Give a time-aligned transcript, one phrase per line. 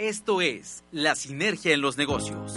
[0.00, 2.54] Esto es La Sinergia en los Negocios.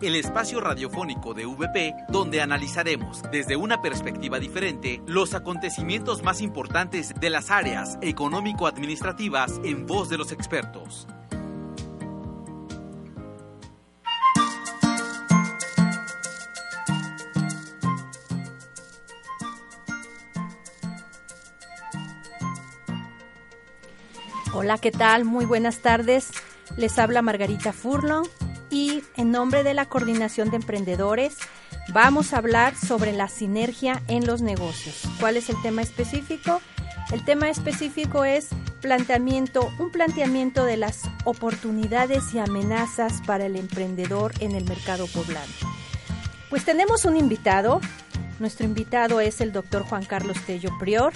[0.00, 7.12] El espacio radiofónico de VP donde analizaremos desde una perspectiva diferente los acontecimientos más importantes
[7.18, 11.08] de las áreas económico-administrativas en voz de los expertos.
[24.52, 25.24] Hola, ¿qué tal?
[25.24, 26.30] Muy buenas tardes.
[26.76, 28.26] Les habla Margarita Furlong
[28.68, 31.36] y en nombre de la Coordinación de Emprendedores
[31.94, 35.04] vamos a hablar sobre la sinergia en los negocios.
[35.20, 36.60] ¿Cuál es el tema específico?
[37.12, 38.48] El tema específico es
[38.80, 45.52] planteamiento, un planteamiento de las oportunidades y amenazas para el emprendedor en el mercado poblano.
[46.48, 47.80] Pues tenemos un invitado.
[48.40, 51.12] Nuestro invitado es el doctor Juan Carlos Tello Prior.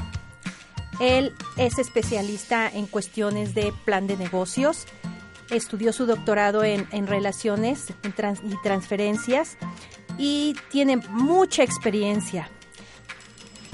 [1.01, 4.87] Él es especialista en cuestiones de plan de negocios.
[5.51, 9.57] Estudió su doctorado en, en relaciones y transferencias
[10.19, 12.49] y tiene mucha experiencia.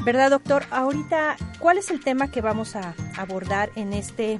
[0.05, 0.65] ¿Verdad, doctor?
[0.71, 4.39] Ahorita, ¿cuál es el tema que vamos a abordar en este,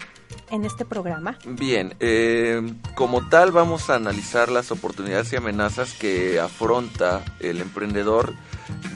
[0.51, 1.39] en este programa?
[1.47, 2.61] Bien, eh,
[2.95, 8.35] como tal vamos a analizar las oportunidades y amenazas que afronta el emprendedor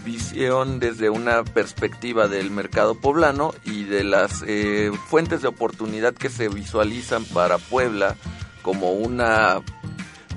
[0.04, 6.30] visión desde una perspectiva del mercado poblano y de las eh, fuentes de oportunidad que
[6.30, 8.16] se visualizan para Puebla
[8.62, 9.60] como una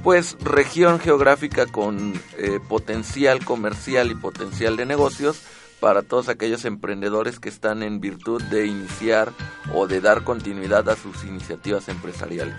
[0.03, 5.41] pues región geográfica con eh, potencial comercial y potencial de negocios
[5.79, 9.31] para todos aquellos emprendedores que están en virtud de iniciar
[9.73, 12.55] o de dar continuidad a sus iniciativas empresariales.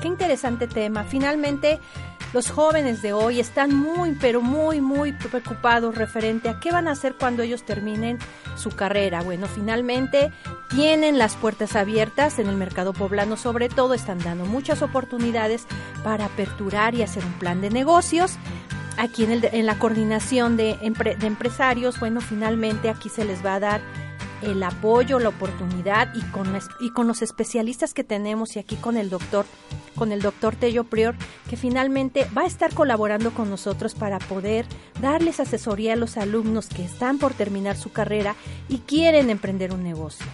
[0.00, 1.04] Qué interesante tema.
[1.04, 1.80] Finalmente,
[2.32, 6.92] los jóvenes de hoy están muy, pero muy, muy preocupados referente a qué van a
[6.92, 8.18] hacer cuando ellos terminen
[8.56, 9.22] su carrera.
[9.22, 10.30] Bueno, finalmente
[10.68, 15.66] tienen las puertas abiertas en el mercado poblano, sobre todo están dando muchas oportunidades
[16.04, 18.36] para aperturar y hacer un plan de negocios.
[18.98, 23.60] Aquí en, el, en la coordinación de, empresarios, bueno, finalmente aquí se les va a
[23.60, 23.80] dar
[24.42, 26.46] el apoyo, la oportunidad y con,
[26.80, 29.46] y con los especialistas que tenemos y aquí con el doctor,
[29.94, 31.14] con el doctor Tello Prior,
[31.48, 34.66] que finalmente va a estar colaborando con nosotros para poder
[35.00, 38.34] darles asesoría a los alumnos que están por terminar su carrera
[38.68, 40.26] y quieren emprender un negocio.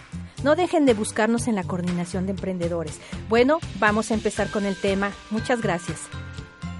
[0.43, 2.99] No dejen de buscarnos en la coordinación de emprendedores.
[3.29, 5.11] Bueno, vamos a empezar con el tema.
[5.29, 6.01] Muchas gracias.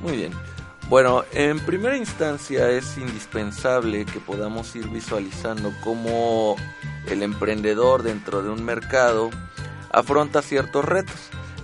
[0.01, 0.54] Muy bien.
[0.87, 6.55] Bueno, en primera instancia es indispensable que podamos ir visualizando cómo
[7.07, 9.31] el emprendedor dentro de un mercado
[9.91, 11.15] afronta ciertos retos.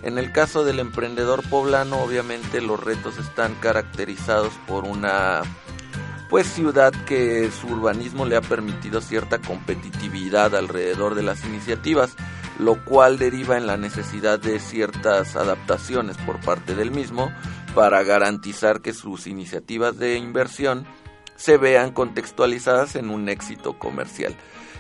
[0.02, 5.44] En el caso del emprendedor poblano, obviamente los retos están caracterizados por una
[6.31, 12.16] pues ciudad que su urbanismo le ha permitido cierta competitividad alrededor de las iniciativas,
[12.58, 17.31] lo cual deriva en la necesidad de ciertas adaptaciones por parte del mismo
[17.74, 20.86] para garantizar que sus iniciativas de inversión
[21.36, 24.36] se vean contextualizadas en un éxito comercial.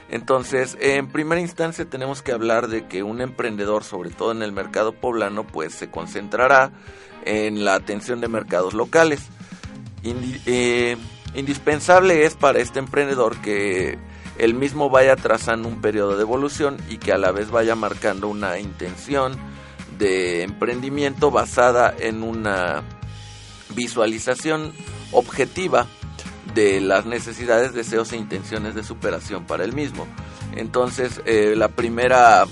[0.09, 4.51] Entonces, en primera instancia tenemos que hablar de que un emprendedor, sobre todo en el
[4.51, 6.71] mercado poblano, pues se concentrará
[7.23, 9.29] en la atención de mercados locales.
[10.03, 10.97] Eh,
[11.33, 13.97] indispensable es para este emprendedor que
[14.37, 18.27] el mismo vaya trazando un periodo de evolución y que a la vez vaya marcando
[18.27, 19.37] una intención
[20.01, 22.81] de emprendimiento basada en una
[23.75, 24.73] visualización
[25.11, 25.85] objetiva
[26.55, 30.07] de las necesidades, deseos e intenciones de superación para el mismo.
[30.55, 32.45] Entonces, eh, la primera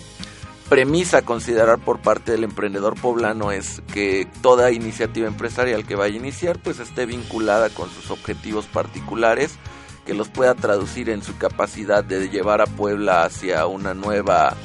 [0.69, 6.13] premisa a considerar por parte del emprendedor poblano es que toda iniciativa empresarial que vaya
[6.13, 9.57] a iniciar pues esté vinculada con sus objetivos particulares,
[10.05, 14.55] que los pueda traducir en su capacidad de llevar a Puebla hacia una nueva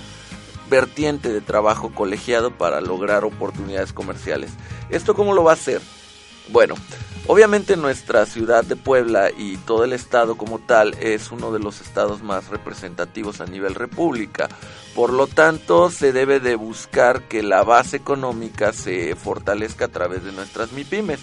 [0.69, 4.52] vertiente de trabajo colegiado para lograr oportunidades comerciales.
[4.90, 5.81] ¿Esto cómo lo va a hacer?
[6.49, 6.75] Bueno,
[7.26, 11.81] obviamente nuestra ciudad de Puebla y todo el estado como tal es uno de los
[11.81, 14.49] estados más representativos a nivel república.
[14.94, 20.22] Por lo tanto, se debe de buscar que la base económica se fortalezca a través
[20.25, 21.20] de nuestras MIPIMES.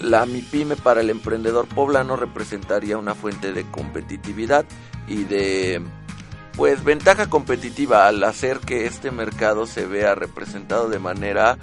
[0.00, 4.66] La MIPYME para el emprendedor poblano representaría una fuente de competitividad
[5.06, 5.82] y de
[6.56, 11.58] pues ventaja competitiva al hacer que este mercado se vea representado de manera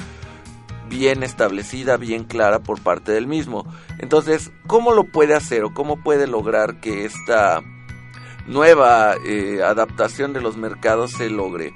[0.90, 3.66] bien establecida, bien clara por parte del mismo.
[4.00, 7.62] Entonces, ¿cómo lo puede hacer o cómo puede lograr que esta
[8.48, 11.74] nueva eh, adaptación de los mercados se logre?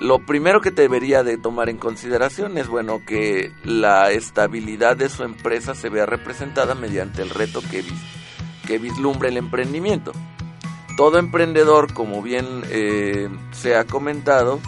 [0.00, 5.22] Lo primero que debería de tomar en consideración es bueno que la estabilidad de su
[5.22, 7.84] empresa se vea representada mediante el reto que,
[8.66, 10.12] que vislumbre el emprendimiento.
[10.96, 14.60] Todo emprendedor, como bien eh, se ha comentado,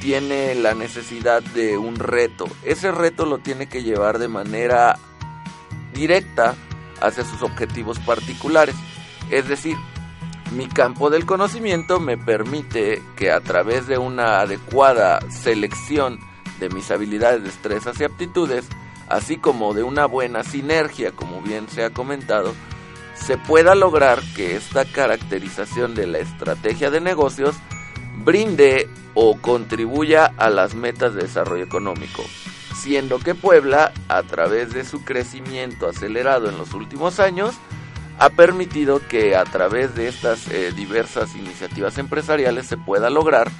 [0.00, 2.46] tiene la necesidad de un reto.
[2.62, 4.98] Ese reto lo tiene que llevar de manera
[5.92, 6.54] directa
[7.00, 8.74] hacia sus objetivos particulares.
[9.30, 9.76] Es decir,
[10.52, 16.20] mi campo del conocimiento me permite que a través de una adecuada selección
[16.60, 18.66] de mis habilidades, destrezas y aptitudes,
[19.08, 22.54] así como de una buena sinergia, como bien se ha comentado,
[23.16, 27.56] se pueda lograr que esta caracterización de la estrategia de negocios
[28.24, 32.22] brinde o contribuya a las metas de desarrollo económico,
[32.74, 37.54] siendo que Puebla, a través de su crecimiento acelerado en los últimos años,
[38.18, 43.50] ha permitido que a través de estas eh, diversas iniciativas empresariales se pueda lograr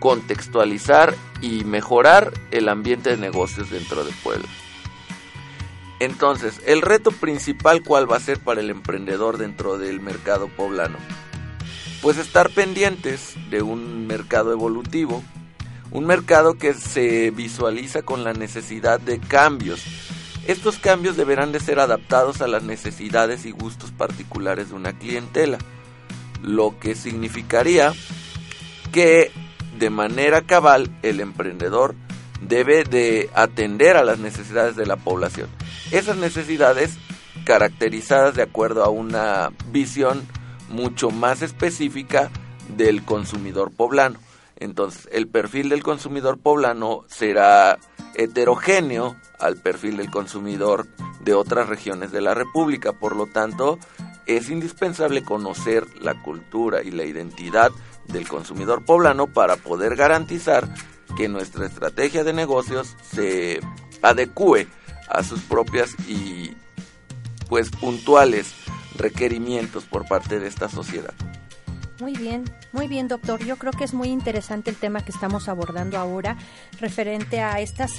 [0.00, 4.48] contextualizar y mejorar el ambiente de negocios dentro de Puebla.
[6.00, 10.96] Entonces, el reto principal, ¿cuál va a ser para el emprendedor dentro del mercado poblano?
[12.00, 15.22] Pues estar pendientes de un mercado evolutivo,
[15.90, 19.84] un mercado que se visualiza con la necesidad de cambios.
[20.46, 25.58] Estos cambios deberán de ser adaptados a las necesidades y gustos particulares de una clientela,
[26.42, 27.92] lo que significaría
[28.90, 29.30] que
[29.78, 31.94] de manera cabal el emprendedor
[32.40, 35.59] debe de atender a las necesidades de la población.
[35.90, 36.98] Esas necesidades
[37.44, 40.26] caracterizadas de acuerdo a una visión
[40.68, 42.30] mucho más específica
[42.68, 44.18] del consumidor poblano.
[44.56, 47.78] Entonces, el perfil del consumidor poblano será
[48.14, 50.86] heterogéneo al perfil del consumidor
[51.24, 52.92] de otras regiones de la República.
[52.92, 53.78] Por lo tanto,
[54.26, 57.72] es indispensable conocer la cultura y la identidad
[58.06, 60.72] del consumidor poblano para poder garantizar
[61.16, 63.60] que nuestra estrategia de negocios se
[64.02, 64.68] adecue
[65.10, 66.54] a sus propias y
[67.48, 68.54] pues puntuales
[68.96, 71.14] requerimientos por parte de esta sociedad.
[72.00, 73.44] Muy bien, muy bien, doctor.
[73.44, 76.36] Yo creo que es muy interesante el tema que estamos abordando ahora
[76.80, 77.92] referente a estas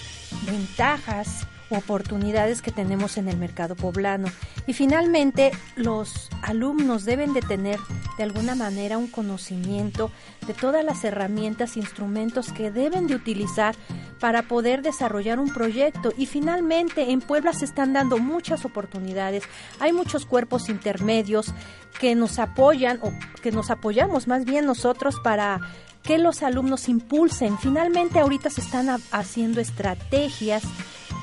[0.46, 1.46] ventajas
[1.78, 4.28] oportunidades que tenemos en el mercado poblano.
[4.68, 7.80] Y finalmente, los alumnos deben de tener
[8.18, 10.12] de alguna manera un conocimiento
[10.48, 13.76] de todas las herramientas, instrumentos que deben de utilizar
[14.20, 16.14] para poder desarrollar un proyecto.
[16.18, 19.44] Y finalmente, en Puebla se están dando muchas oportunidades.
[19.80, 21.54] Hay muchos cuerpos intermedios
[22.00, 25.60] que nos apoyan o que nos apoyamos más bien nosotros para
[26.04, 27.58] que los alumnos impulsen.
[27.58, 30.64] Finalmente ahorita se están haciendo estrategias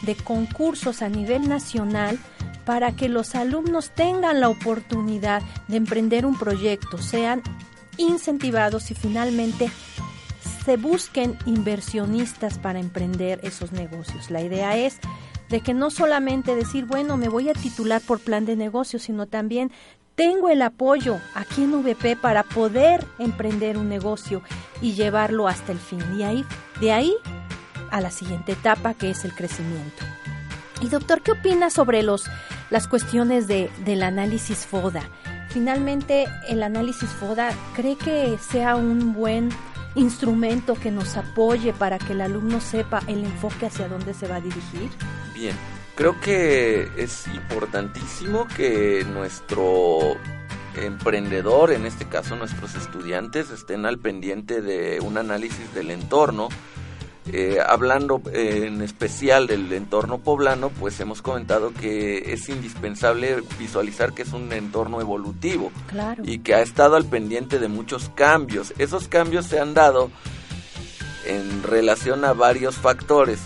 [0.03, 2.19] de concursos a nivel nacional
[2.65, 7.43] para que los alumnos tengan la oportunidad de emprender un proyecto, sean
[7.97, 9.71] incentivados y finalmente
[10.65, 14.31] se busquen inversionistas para emprender esos negocios.
[14.31, 14.99] La idea es
[15.49, 19.27] de que no solamente decir, bueno, me voy a titular por plan de negocio, sino
[19.27, 19.73] también
[20.15, 24.43] tengo el apoyo aquí en VP para poder emprender un negocio
[24.83, 26.03] y llevarlo hasta el fin.
[26.19, 26.45] Y ahí,
[26.81, 27.15] de ahí
[27.91, 30.05] a la siguiente etapa que es el crecimiento.
[30.81, 32.31] Y doctor, ¿qué opina sobre los,
[32.71, 35.03] las cuestiones de, del análisis FODA?
[35.49, 39.51] Finalmente, el análisis FODA cree que sea un buen
[39.95, 44.37] instrumento que nos apoye para que el alumno sepa el enfoque hacia dónde se va
[44.37, 44.91] a dirigir?
[45.35, 45.57] Bien,
[45.95, 50.17] creo que es importantísimo que nuestro
[50.77, 56.49] emprendedor, en este caso nuestros estudiantes, estén al pendiente de un análisis del entorno
[57.33, 64.13] eh, hablando eh, en especial del entorno poblano, pues hemos comentado que es indispensable visualizar
[64.13, 65.71] que es un entorno evolutivo
[66.23, 68.73] y que ha estado al pendiente de muchos cambios.
[68.79, 70.11] Esos cambios se han dado
[71.27, 73.41] en relación a varios factores,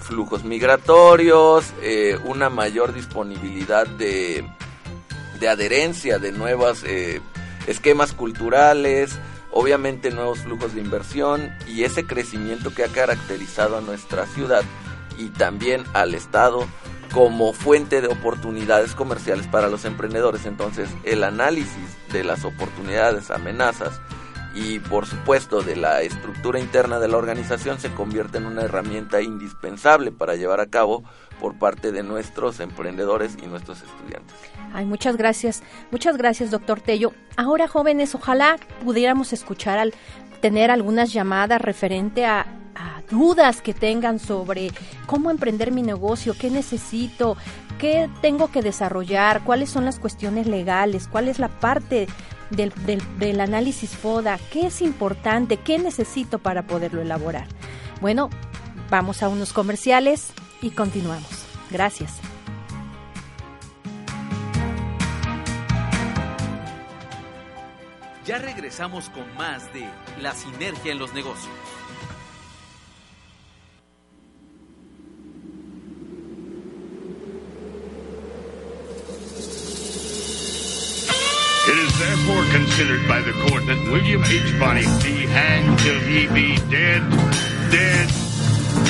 [0.00, 4.44] flujos migratorios, eh, una mayor disponibilidad de,
[5.38, 6.84] de adherencia de nuevos
[7.68, 9.18] esquemas culturales,
[9.58, 14.62] obviamente nuevos flujos de inversión y ese crecimiento que ha caracterizado a nuestra ciudad
[15.18, 16.64] y también al Estado
[17.12, 20.46] como fuente de oportunidades comerciales para los emprendedores.
[20.46, 24.00] Entonces, el análisis de las oportunidades, amenazas
[24.58, 29.22] y por supuesto de la estructura interna de la organización se convierte en una herramienta
[29.22, 31.04] indispensable para llevar a cabo
[31.38, 34.34] por parte de nuestros emprendedores y nuestros estudiantes.
[34.72, 35.62] Ay, muchas gracias.
[35.92, 37.12] Muchas gracias, doctor Tello.
[37.36, 39.94] Ahora, jóvenes, ojalá pudiéramos escuchar al
[40.40, 42.40] tener algunas llamadas referente a,
[42.74, 44.72] a dudas que tengan sobre
[45.06, 47.36] cómo emprender mi negocio, qué necesito,
[47.78, 52.08] qué tengo que desarrollar, cuáles son las cuestiones legales, cuál es la parte
[52.50, 57.46] del, del, del, análisis FODA, qué es importante, qué necesito para poderlo elaborar.
[58.00, 58.30] Bueno,
[58.90, 61.46] vamos a unos comerciales y continuamos.
[61.70, 62.20] Gracias.
[68.28, 69.88] Ya regresamos con más de
[70.20, 71.48] La Sinergia en los Negocios.
[81.98, 84.56] Therefore considered by the court that William H.
[84.60, 87.02] Bonney be hanged till he be dead,
[87.70, 88.08] dead,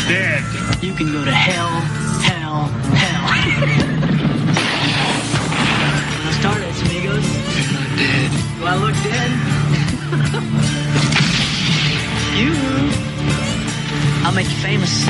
[0.07, 0.45] dead.
[0.83, 1.81] You can go to hell,
[2.21, 3.25] hell, hell.
[6.25, 7.25] Let's start it, amigos.
[7.57, 8.31] You're not dead.
[8.59, 9.31] Do I look dead?
[12.39, 12.53] you.
[14.27, 15.07] I'll make you famous.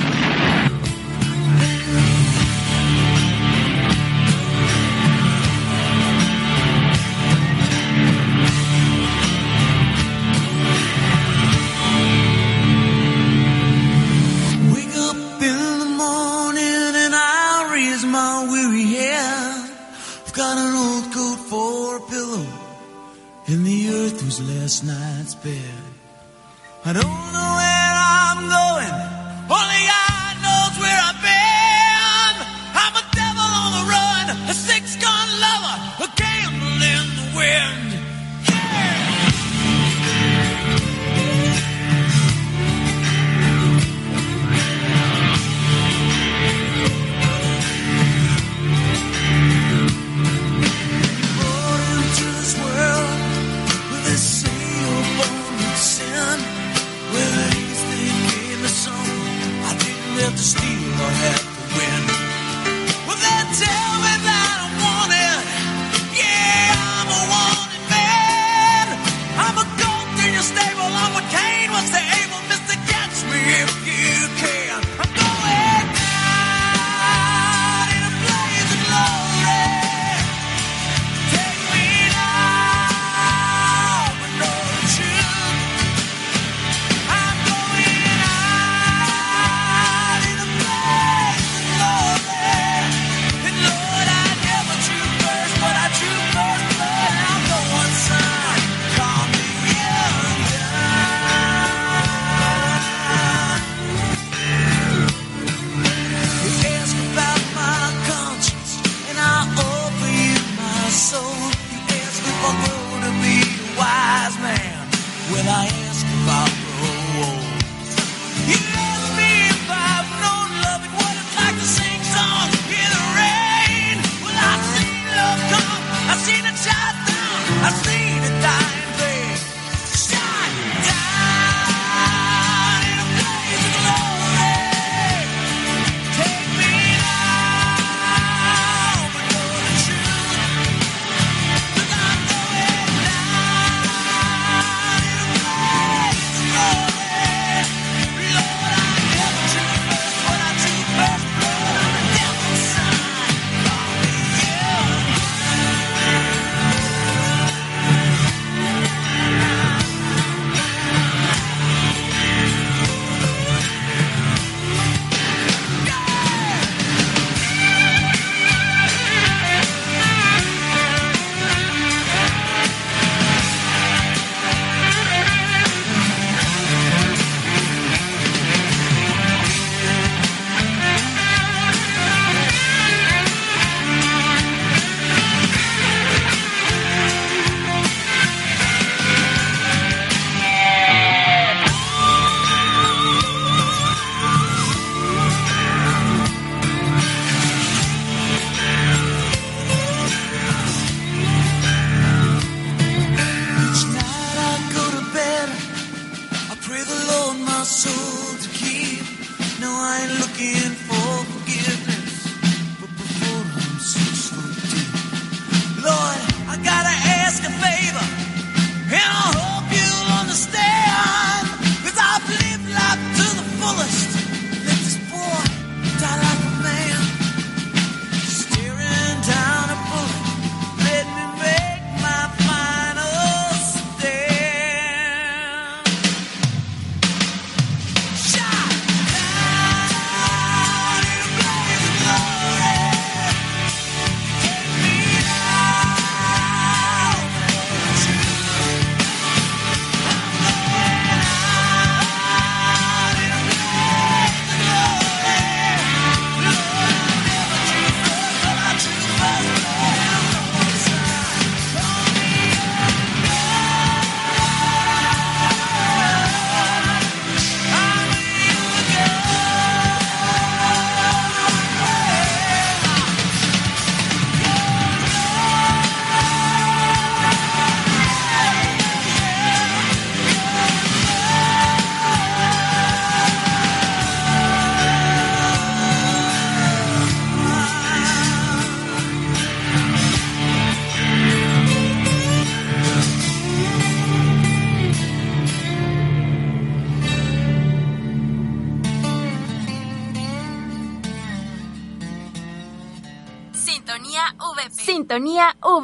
[23.49, 25.81] And the earth was last night's bed.
[26.85, 28.95] I don't know where I'm going,
[29.51, 30.08] only God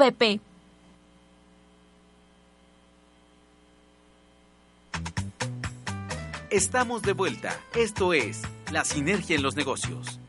[0.05, 0.41] VP.
[6.51, 7.59] Estamos de vuelta.
[7.75, 10.21] Esto es La Sinergia en los Negocios.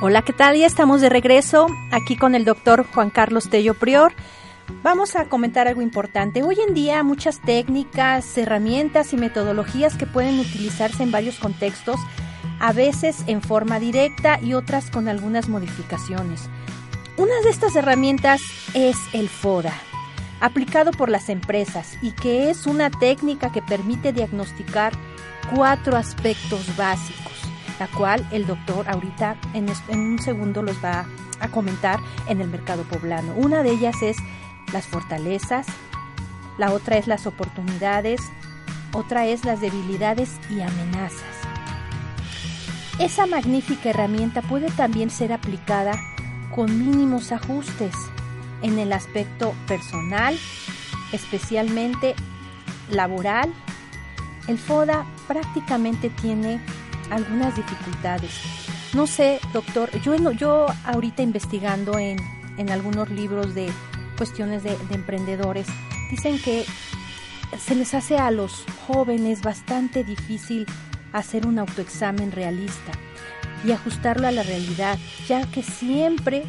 [0.00, 0.56] Hola, ¿qué tal?
[0.56, 4.12] Ya estamos de regreso aquí con el doctor Juan Carlos Tello Prior.
[4.82, 6.42] Vamos a comentar algo importante.
[6.42, 11.98] Hoy en día muchas técnicas, herramientas y metodologías que pueden utilizarse en varios contextos,
[12.60, 16.48] a veces en forma directa y otras con algunas modificaciones.
[17.16, 18.40] Una de estas herramientas
[18.74, 19.74] es el FODA,
[20.40, 24.92] aplicado por las empresas y que es una técnica que permite diagnosticar
[25.54, 27.32] cuatro aspectos básicos,
[27.80, 31.06] la cual el doctor ahorita en, un segundo los va
[31.40, 31.98] a comentar
[32.28, 33.34] en el mercado poblano.
[33.36, 34.16] Una de ellas es
[34.72, 35.66] las fortalezas,
[36.58, 38.20] la otra es las oportunidades,
[38.92, 41.22] otra es las debilidades y amenazas.
[42.98, 46.00] Esa magnífica herramienta puede también ser aplicada
[46.54, 47.94] con mínimos ajustes
[48.62, 50.36] en el aspecto personal,
[51.12, 52.16] especialmente
[52.90, 53.52] laboral.
[54.48, 56.60] El FODA prácticamente tiene
[57.10, 58.32] algunas dificultades.
[58.94, 62.18] No sé, doctor, yo, yo ahorita investigando en,
[62.56, 63.70] en algunos libros de
[64.18, 65.66] cuestiones de, de emprendedores,
[66.10, 66.66] dicen que
[67.56, 70.66] se les hace a los jóvenes bastante difícil
[71.12, 72.92] hacer un autoexamen realista
[73.64, 76.44] y ajustarlo a la realidad, ya que siempre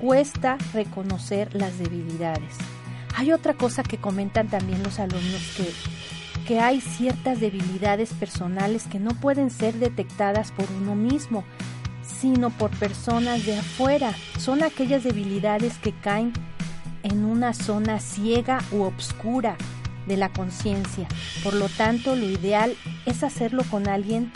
[0.00, 2.56] cuesta reconocer las debilidades.
[3.16, 5.70] Hay otra cosa que comentan también los alumnos que,
[6.46, 11.44] que hay ciertas debilidades personales que no pueden ser detectadas por uno mismo,
[12.02, 14.14] sino por personas de afuera.
[14.38, 16.32] Son aquellas debilidades que caen
[17.02, 19.56] en una zona ciega u obscura
[20.06, 21.08] de la conciencia.
[21.42, 24.32] Por lo tanto, lo ideal es hacerlo con alguien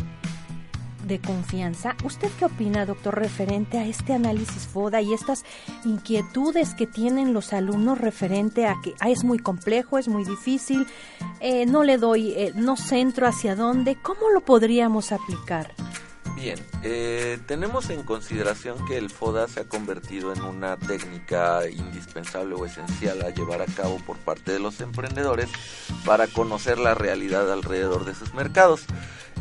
[1.06, 1.96] de confianza.
[2.04, 5.44] ¿Usted qué opina, doctor, referente a este análisis FODA y estas
[5.84, 10.86] inquietudes que tienen los alumnos referente a que ah, es muy complejo, es muy difícil,
[11.40, 13.96] eh, no le doy, eh, no centro hacia dónde?
[14.02, 15.74] ¿Cómo lo podríamos aplicar?
[16.34, 22.56] Bien, eh, tenemos en consideración que el FODA se ha convertido en una técnica indispensable
[22.56, 25.48] o esencial a llevar a cabo por parte de los emprendedores
[26.04, 28.84] para conocer la realidad alrededor de sus mercados.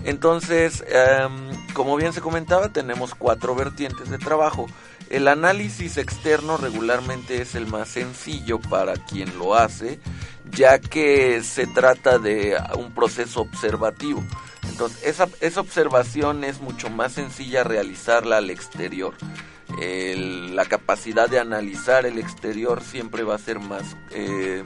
[0.06, 4.68] Entonces, em, como bien se comentaba, tenemos cuatro vertientes de trabajo.
[5.10, 10.00] El análisis externo regularmente es el más sencillo para quien lo hace,
[10.52, 14.24] ya que se trata de un proceso observativo.
[14.74, 19.14] Entonces, esa, esa observación es mucho más sencilla realizarla al exterior.
[19.80, 24.64] la capacidad de analizar el exterior siempre va a ser más eh,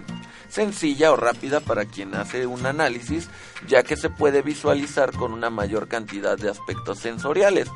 [0.48, 3.28] sencilla o rápida para quien hace un análisis,
[3.68, 7.68] ya que se puede visualizar con una mayor cantidad de aspectos sensoriales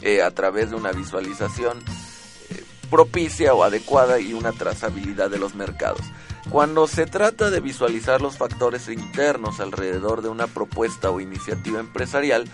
[0.00, 5.54] eh, a través de una visualización eh, propicia o adecuada y una trazabilidad de los
[5.54, 6.06] mercados.
[6.50, 12.48] Cuando se trata de visualizar los factores internos alrededor de una propuesta o iniciativa empresarial,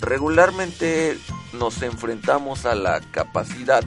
[0.00, 1.18] regularmente
[1.54, 3.82] nos enfrentamos a la capacidad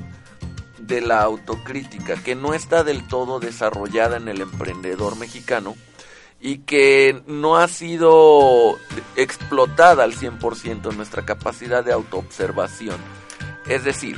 [0.80, 5.76] de la autocrítica que no está del todo desarrollada en el emprendedor mexicano
[6.40, 8.78] y que no ha sido
[9.16, 12.98] explotada al 100% nuestra capacidad de autoobservación.
[13.68, 14.18] Es decir,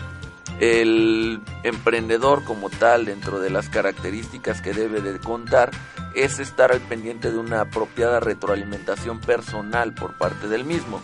[0.60, 5.72] el emprendedor como tal, dentro de las características que debe de contar,
[6.16, 11.02] es estar al pendiente de una apropiada retroalimentación personal por parte del mismo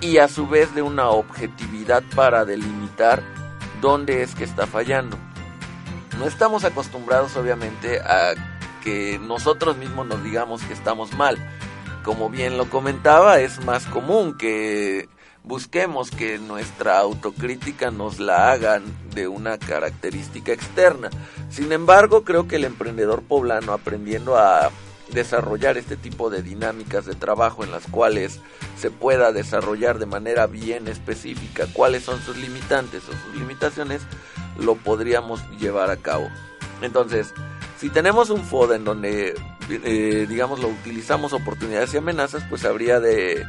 [0.00, 3.22] y a su vez de una objetividad para delimitar
[3.80, 5.18] dónde es que está fallando.
[6.18, 8.34] No estamos acostumbrados obviamente a
[8.82, 11.36] que nosotros mismos nos digamos que estamos mal.
[12.04, 15.08] Como bien lo comentaba, es más común que
[15.48, 18.84] busquemos que nuestra autocrítica nos la hagan
[19.14, 21.08] de una característica externa.
[21.50, 24.70] Sin embargo, creo que el emprendedor poblano aprendiendo a
[25.10, 28.40] desarrollar este tipo de dinámicas de trabajo en las cuales
[28.76, 34.02] se pueda desarrollar de manera bien específica cuáles son sus limitantes o sus limitaciones,
[34.58, 36.28] lo podríamos llevar a cabo.
[36.82, 37.32] Entonces,
[37.78, 39.34] si tenemos un FODA en donde,
[39.70, 43.46] eh, digamos, lo utilizamos oportunidades y amenazas, pues habría de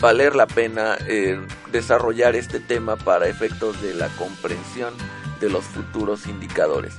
[0.00, 1.40] valer la pena eh,
[1.72, 4.94] desarrollar este tema para efectos de la comprensión
[5.40, 6.94] de los futuros indicadores.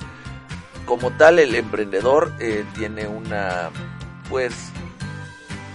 [0.86, 3.69] Como tal, el emprendedor eh, tiene una,
[4.29, 4.53] pues,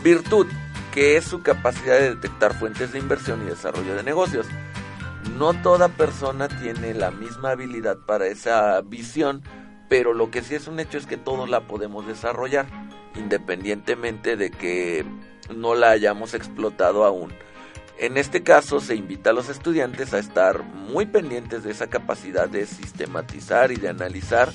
[0.03, 0.47] virtud
[0.93, 4.47] que es su capacidad de detectar fuentes de inversión y desarrollo de negocios.
[5.39, 9.43] No toda persona tiene la misma habilidad para esa visión,
[9.89, 12.67] pero lo que sí es un hecho es que todos la podemos desarrollar.
[13.15, 15.05] independientemente de que
[15.55, 17.33] no la hayamos explotado aún.
[17.99, 22.49] En este caso se invita a los estudiantes a estar muy pendientes de esa capacidad
[22.49, 24.53] de sistematizar y de analizar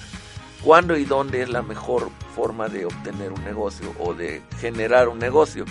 [0.61, 5.19] cuándo y dónde es la mejor forma de obtener un negocio o de generar un
[5.19, 5.65] negocio.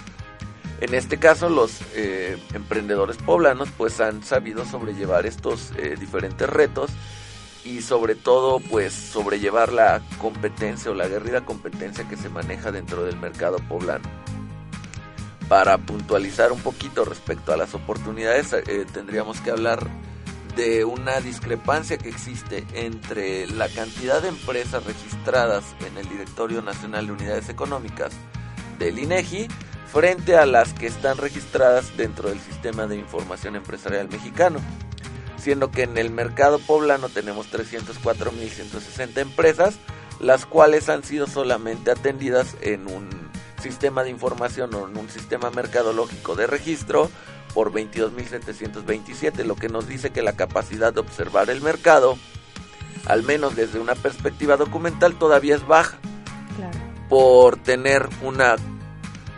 [0.80, 6.90] En este caso los eh, emprendedores poblanos pues han sabido sobrellevar estos eh, diferentes retos
[7.64, 13.04] y sobre todo pues sobrellevar la competencia o la guerrida competencia que se maneja dentro
[13.04, 14.08] del mercado poblano.
[15.48, 19.86] Para puntualizar un poquito respecto a las oportunidades, eh, tendríamos que hablar
[20.56, 27.06] de una discrepancia que existe entre la cantidad de empresas registradas en el Directorio Nacional
[27.06, 28.12] de Unidades Económicas
[28.78, 29.48] del INEGI
[29.92, 34.58] frente a las que están registradas dentro del Sistema de Información Empresarial Mexicano,
[35.36, 39.76] siendo que en el mercado poblano tenemos 304.160 empresas,
[40.18, 43.25] las cuales han sido solamente atendidas en un
[43.60, 47.10] sistema de información o en un sistema mercadológico de registro
[47.54, 52.18] por 22.727, lo que nos dice que la capacidad de observar el mercado,
[53.06, 55.98] al menos desde una perspectiva documental, todavía es baja.
[57.08, 58.56] Por tener una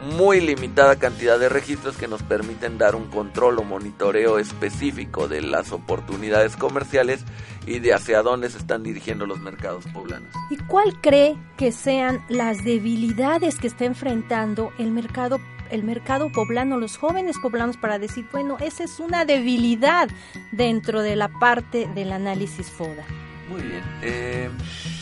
[0.02, 5.42] muy limitada cantidad de registros que nos permiten dar un control o monitoreo específico de
[5.42, 7.24] las oportunidades comerciales
[7.66, 10.30] y de hacia dónde se están dirigiendo los mercados poblanos.
[10.50, 15.38] ¿Y cuál cree que sean las debilidades que está enfrentando el mercado
[15.70, 20.08] el mercado poblano, los jóvenes poblanos para decir, bueno, esa es una debilidad
[20.50, 23.04] dentro de la parte del análisis FODA?
[23.50, 23.82] Muy bien.
[24.02, 24.50] Eh,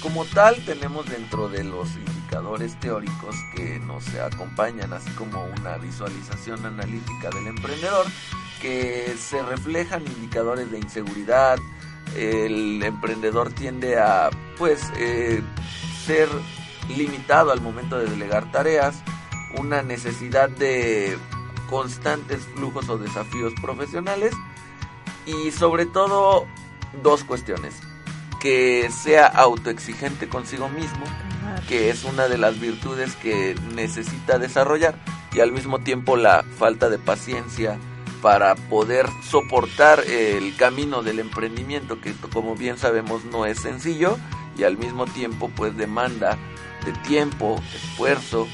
[0.01, 1.89] como tal, tenemos dentro de los
[2.27, 8.05] indicadores teóricos que nos acompañan, así como una visualización analítica del emprendedor,
[8.61, 11.57] que se reflejan indicadores de inseguridad.
[12.17, 15.41] El emprendedor tiende a, pues, eh,
[16.05, 16.29] ser
[16.89, 18.97] limitado al momento de delegar tareas,
[19.57, 21.17] una necesidad de
[21.71, 24.35] constantes flujos o desafíos profesionales
[25.27, 26.47] y sobre todo
[27.03, 27.75] dos cuestiones
[28.41, 31.05] que sea autoexigente consigo mismo,
[31.69, 34.95] que es una de las virtudes que necesita desarrollar,
[35.33, 37.79] y al mismo tiempo la falta de paciencia
[38.23, 44.19] para poder soportar el camino del emprendimiento, que como bien sabemos no es sencillo,
[44.57, 46.39] y al mismo tiempo pues demanda
[46.85, 48.49] de tiempo, esfuerzo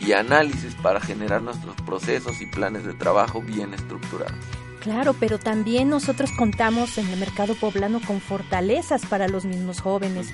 [0.00, 4.38] y análisis para generar nuestros procesos y planes de trabajo bien estructurados.
[4.80, 10.32] Claro, pero también nosotros contamos en el mercado poblano con fortalezas para los mismos jóvenes.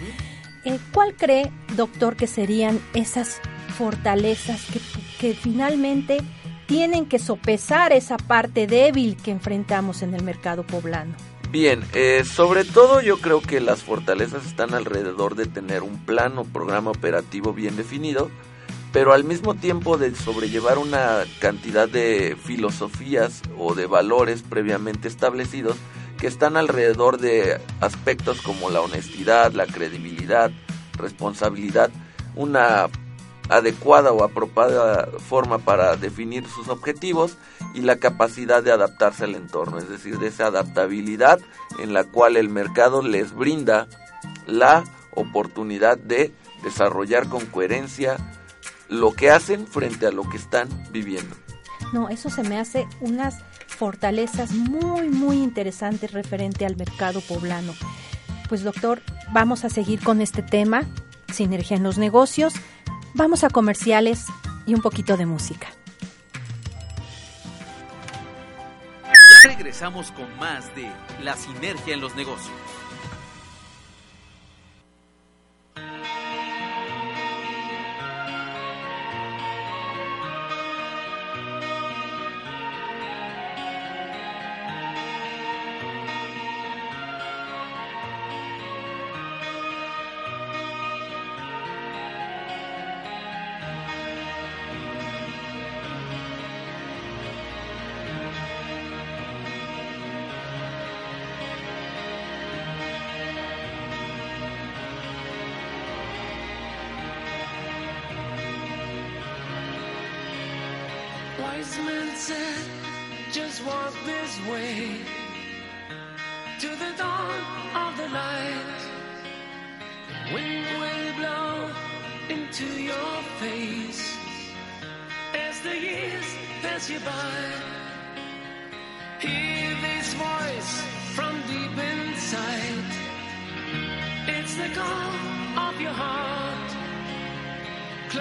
[0.93, 3.41] ¿Cuál cree, doctor, que serían esas
[3.77, 4.81] fortalezas que,
[5.19, 6.19] que finalmente
[6.67, 11.15] tienen que sopesar esa parte débil que enfrentamos en el mercado poblano?
[11.51, 16.37] Bien, eh, sobre todo yo creo que las fortalezas están alrededor de tener un plan
[16.37, 18.31] o programa operativo bien definido,
[18.93, 25.77] pero al mismo tiempo de sobrellevar una cantidad de filosofías o de valores previamente establecidos
[26.19, 30.51] que están alrededor de aspectos como la honestidad, la credibilidad,
[30.95, 31.91] responsabilidad,
[32.35, 32.89] una
[33.49, 37.39] adecuada o apropiada forma para definir sus objetivos
[37.75, 41.41] y la capacidad de adaptarse al entorno, es decir, de esa adaptabilidad
[41.79, 43.89] en la cual el mercado les brinda
[44.47, 48.17] la oportunidad de desarrollar con coherencia
[48.89, 51.35] lo que hacen frente a lo que están viviendo.
[51.93, 53.37] No, eso se me hace unas
[53.69, 57.75] fortalezas muy, muy interesantes referente al mercado poblano.
[58.49, 59.03] Pues doctor,
[59.33, 60.83] vamos a seguir con este tema,
[61.33, 62.55] sinergia en los negocios,
[63.15, 64.25] vamos a comerciales
[64.67, 65.69] y un poquito de música.
[69.05, 70.91] Ya regresamos con más de
[71.23, 72.68] la sinergia en los negocios.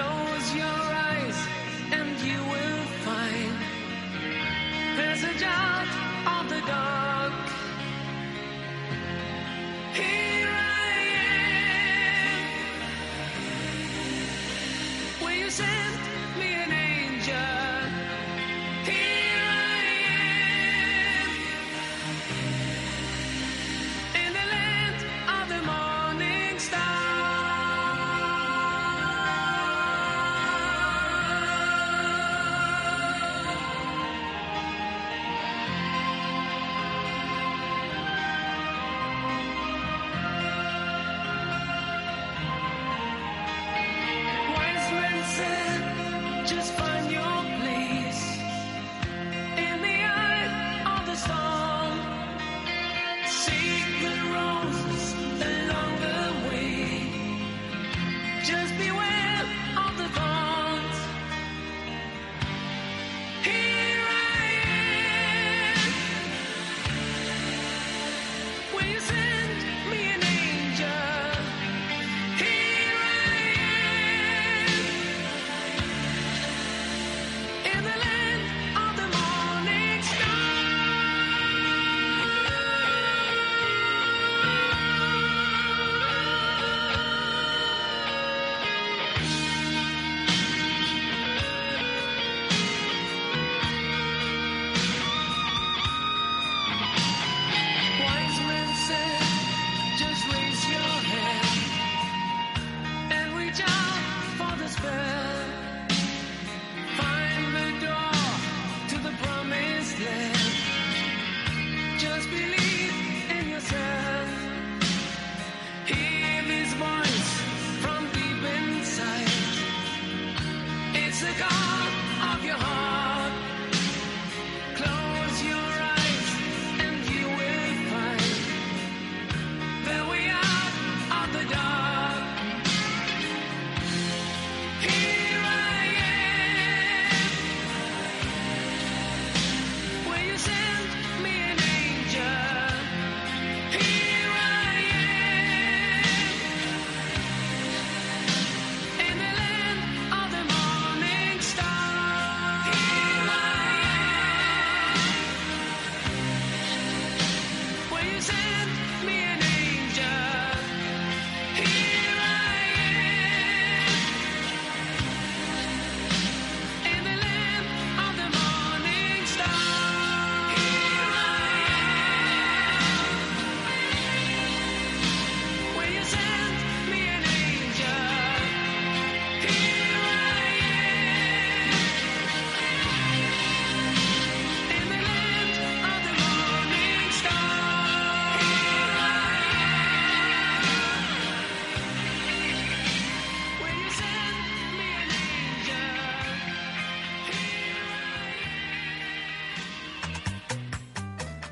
[0.08, 1.38] Close your eyes
[1.92, 3.56] and you will find
[4.98, 6.07] there's a out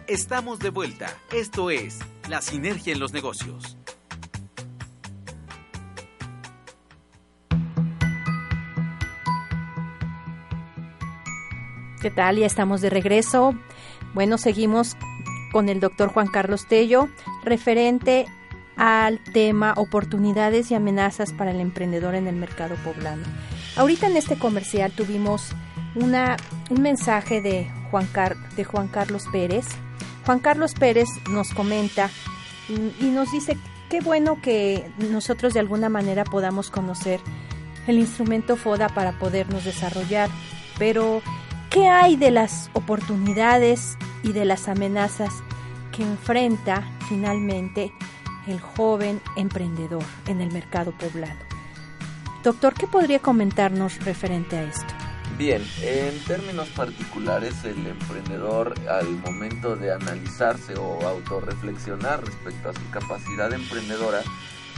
[0.07, 1.07] Estamos de vuelta.
[1.33, 3.77] Esto es La Sinergia en los Negocios.
[12.01, 12.37] ¿Qué tal?
[12.37, 13.55] Ya estamos de regreso.
[14.13, 14.95] Bueno, seguimos
[15.51, 17.09] con el doctor Juan Carlos Tello,
[17.43, 18.25] referente
[18.77, 23.23] al tema oportunidades y amenazas para el emprendedor en el mercado poblano.
[23.77, 25.51] Ahorita en este comercial tuvimos
[25.95, 26.35] una,
[26.69, 29.65] un mensaje de Juan, Car- de Juan Carlos Pérez.
[30.25, 32.09] Juan Carlos Pérez nos comenta
[32.67, 33.57] y, nos dice
[33.89, 37.19] qué bueno que nosotros de alguna manera podamos conocer
[37.85, 40.29] el instrumento FODA para podernos desarrollar,
[40.79, 41.21] pero
[41.69, 45.31] ¿qué hay de las oportunidades y de las amenazas
[45.91, 47.93] que enfrenta finalmente
[48.47, 51.39] el joven emprendedor en el mercado poblano?
[52.43, 55.04] Doctor, ¿qué podría comentarnos referente a esto?
[55.38, 62.89] Bien, en términos particulares, el emprendedor al momento de analizarse o autorreflexionar respecto a su
[62.89, 64.21] capacidad emprendedora,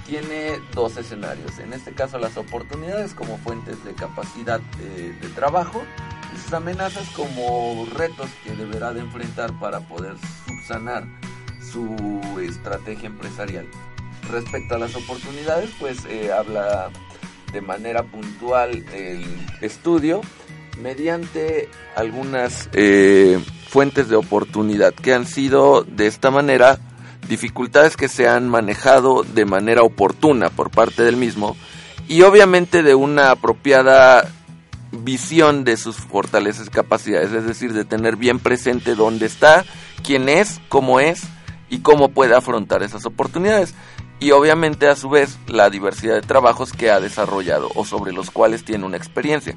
[0.07, 1.59] tiene dos escenarios.
[1.59, 5.83] En este caso, las oportunidades como fuentes de capacidad de, de trabajo
[6.33, 10.15] y sus amenazas como retos que deberá de enfrentar para poder
[10.47, 11.03] subsanar
[11.71, 13.67] su estrategia empresarial.
[14.31, 16.89] Respecto a las oportunidades, pues eh, habla
[17.53, 19.23] de manera puntual el
[19.61, 20.21] estudio
[20.81, 26.79] mediante algunas eh, fuentes de oportunidad que han sido de esta manera
[27.27, 31.57] dificultades que se han manejado de manera oportuna por parte del mismo
[32.07, 34.27] y obviamente de una apropiada
[34.91, 39.65] visión de sus fortalezas y capacidades, es decir, de tener bien presente dónde está,
[40.03, 41.23] quién es, cómo es
[41.69, 43.73] y cómo puede afrontar esas oportunidades.
[44.19, 48.31] Y obviamente a su vez la diversidad de trabajos que ha desarrollado o sobre los
[48.31, 49.55] cuales tiene una experiencia.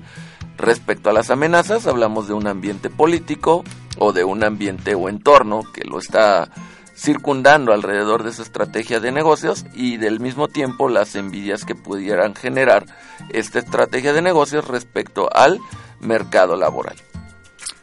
[0.58, 3.64] Respecto a las amenazas, hablamos de un ambiente político
[3.98, 6.50] o de un ambiente o entorno que lo está
[6.94, 12.34] circundando alrededor de su estrategia de negocios y del mismo tiempo las envidias que pudieran
[12.34, 12.84] generar
[13.30, 15.60] esta estrategia de negocios respecto al
[16.00, 16.96] mercado laboral.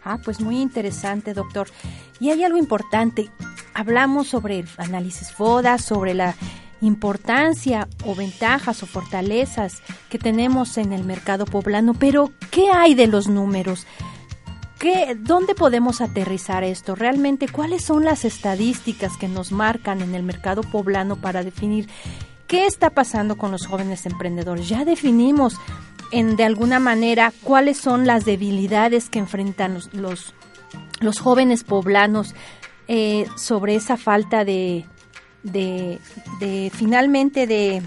[0.03, 1.67] Ah, pues muy interesante, doctor.
[2.19, 3.31] Y hay algo importante.
[3.73, 6.35] Hablamos sobre análisis FODA, sobre la
[6.81, 13.07] importancia o ventajas o fortalezas que tenemos en el mercado poblano, pero ¿qué hay de
[13.07, 13.85] los números?
[14.79, 16.93] ¿Qué, ¿Dónde podemos aterrizar esto?
[16.93, 21.89] Realmente, ¿cuáles son las estadísticas que nos marcan en el mercado poblano para definir
[22.45, 24.69] qué está pasando con los jóvenes emprendedores?
[24.69, 25.59] Ya definimos
[26.11, 30.33] en, de alguna manera cuáles son las debilidades que enfrentan los,
[30.99, 32.35] los, jóvenes poblanos
[32.87, 34.85] eh, sobre esa falta de,
[35.51, 35.99] de,
[36.39, 37.81] de finalmente de,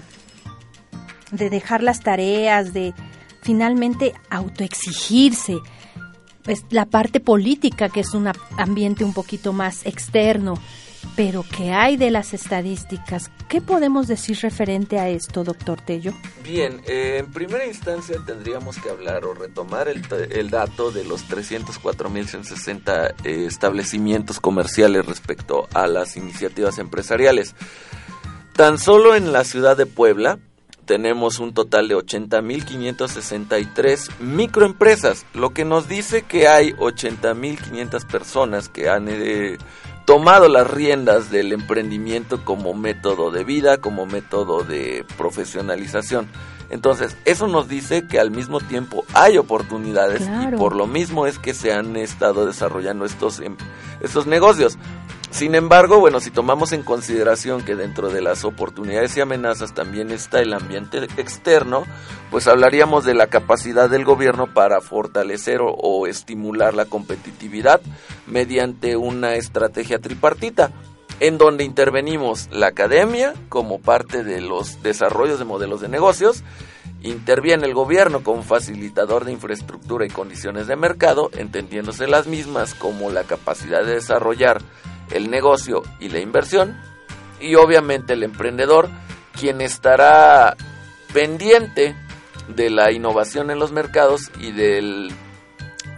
[1.31, 2.93] de dejar las tareas, de
[3.41, 5.57] finalmente autoexigirse.
[6.47, 10.55] Es la parte política, que es un ambiente un poquito más externo,
[11.15, 13.31] pero ¿qué hay de las estadísticas?
[13.47, 16.13] ¿Qué podemos decir referente a esto, doctor Tello?
[16.43, 23.13] Bien, eh, en primera instancia tendríamos que hablar o retomar el, dato de los 304.160
[23.23, 27.55] eh, establecimientos comerciales respecto a las iniciativas empresariales.
[28.53, 30.39] Tan solo en la ciudad de Puebla
[30.85, 38.89] tenemos un total de 80.563 microempresas, lo que nos dice que hay 80.500 personas que
[38.89, 39.57] han eh,
[40.11, 46.27] tomado las riendas del emprendimiento como método de vida, como método de profesionalización.
[46.69, 51.39] Entonces, eso nos dice que al mismo tiempo hay oportunidades y por lo mismo es
[51.39, 53.55] que se han estado desarrollando estos, em,
[54.01, 54.77] estos negocios.
[55.31, 60.11] Sin embargo, bueno, si tomamos en consideración que dentro de las oportunidades y amenazas también
[60.11, 61.85] está el ambiente externo,
[62.29, 67.79] pues hablaríamos de la capacidad del gobierno para fortalecer o, estimular la competitividad
[68.27, 70.71] mediante una estrategia tripartita
[71.21, 76.43] en donde intervenimos la academia como parte de los desarrollos de modelos de negocios,
[77.03, 83.11] interviene el gobierno como facilitador de infraestructura y condiciones de mercado, entendiéndose las mismas como
[83.11, 84.61] la capacidad de desarrollar
[85.11, 86.77] el negocio y la inversión,
[87.39, 88.89] y obviamente el emprendedor,
[89.39, 90.55] quien estará
[91.13, 91.95] pendiente
[92.47, 95.11] de la innovación en los mercados y del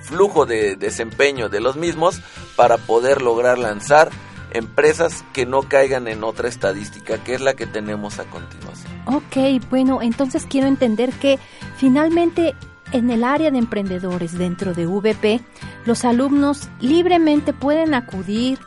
[0.02, 2.21] flujo de desempeño de los mismos
[2.56, 4.10] para poder lograr lanzar
[4.52, 8.91] empresas que no caigan en otra estadística, que es la que tenemos a continuación.
[9.06, 11.39] Ok, bueno, entonces quiero entender que
[11.78, 12.54] finalmente
[12.91, 15.41] en el área de emprendedores dentro de VP,
[15.86, 18.60] los alumnos libremente pueden acudir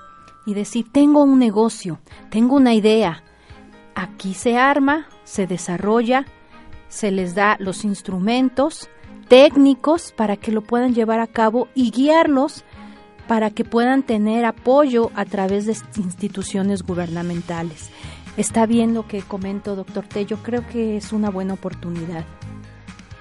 [0.47, 1.99] y decir, tengo un negocio,
[2.31, 3.23] tengo una idea.
[3.95, 6.25] Aquí se arma, se desarrolla,
[6.89, 8.89] se les da los instrumentos
[9.29, 12.65] técnicos para que lo puedan llevar a cabo y guiarlos
[13.27, 17.91] para que puedan tener apoyo a través de instituciones gubernamentales.
[18.37, 22.25] Está bien lo que comento, doctor Tello, creo que es una buena oportunidad.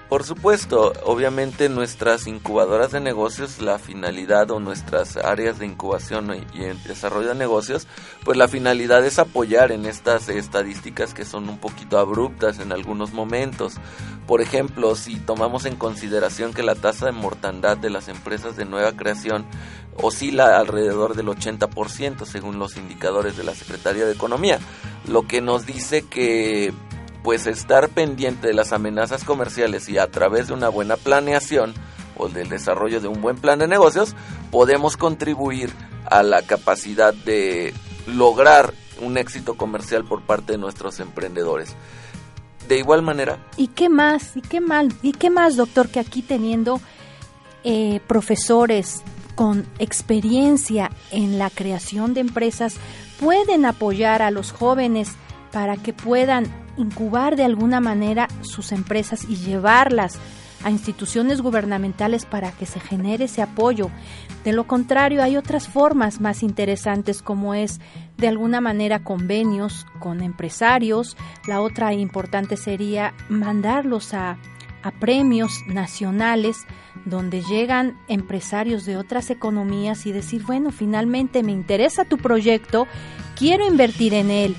[0.08, 6.60] Por supuesto, obviamente nuestras incubadoras de negocios, la finalidad o nuestras áreas de incubación y
[6.86, 7.88] desarrollo de negocios,
[8.24, 13.12] pues la finalidad es apoyar en estas estadísticas que son un poquito abruptas en algunos
[13.14, 13.74] momentos.
[14.28, 18.64] Por ejemplo, si tomamos en consideración que la tasa de mortandad de las empresas de
[18.64, 19.44] nueva creación
[19.96, 24.60] oscila alrededor del 80% según los indicadores de la Secretaría de Economía,
[25.08, 26.72] lo que nos dice que
[27.26, 31.74] pues estar pendiente de las amenazas comerciales y a través de una buena planeación
[32.16, 34.14] o del desarrollo de un buen plan de negocios,
[34.52, 35.72] podemos contribuir
[36.08, 37.74] a la capacidad de
[38.06, 41.74] lograr un éxito comercial por parte de nuestros emprendedores.
[42.68, 43.44] De igual manera.
[43.56, 44.36] ¿Y qué más?
[44.36, 44.94] ¿Y qué mal?
[45.02, 46.80] ¿Y qué más, doctor, que aquí teniendo
[47.64, 49.02] eh, profesores
[49.34, 52.76] con experiencia en la creación de empresas
[53.18, 55.16] pueden apoyar a los jóvenes
[55.56, 56.44] para que puedan
[56.76, 60.18] incubar de alguna manera sus empresas y llevarlas
[60.62, 63.88] a instituciones gubernamentales para que se genere ese apoyo.
[64.44, 67.80] De lo contrario, hay otras formas más interesantes como es
[68.18, 71.16] de alguna manera convenios con empresarios.
[71.46, 74.36] La otra importante sería mandarlos a,
[75.00, 76.58] premios nacionales
[77.06, 82.86] donde llegan empresarios de otras economías y decir, bueno, finalmente me interesa tu proyecto,
[83.34, 84.56] quiero invertir en él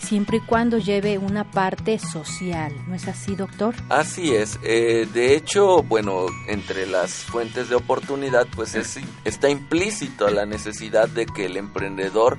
[0.00, 2.74] siempre y cuando lleve una parte social.
[2.86, 3.74] ¿No es así, doctor?
[3.88, 4.58] Así es.
[4.62, 11.08] Eh, de hecho, bueno, entre las fuentes de oportunidad, pues es, está implícito la necesidad
[11.08, 12.38] de que el emprendedor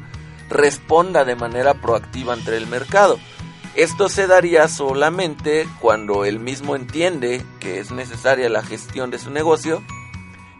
[0.49, 3.17] responda de manera proactiva ante el mercado.
[3.75, 9.31] Esto se daría solamente cuando él mismo entiende que es necesaria la gestión de su
[9.31, 9.81] negocio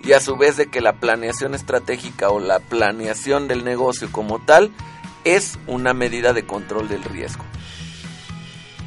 [0.01, 4.39] y a su vez de que la planeación estratégica o la planeación del negocio como
[4.39, 4.71] tal
[5.23, 7.43] es una medida de control del riesgo.